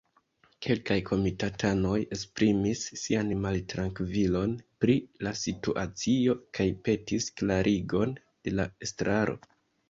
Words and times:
Kelkaj 0.67 0.95
komitatanoj 1.07 1.97
esprimis 2.15 2.81
sian 3.01 3.29
maltrankvilon 3.43 4.55
pri 4.85 4.95
la 5.27 5.35
situacio 5.43 6.37
kaj 6.61 6.67
petis 6.89 7.29
klarigon 7.43 8.17
de 8.49 8.55
la 8.59 8.67
estraro. 8.89 9.39